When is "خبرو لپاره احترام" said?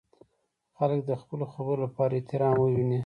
1.53-2.53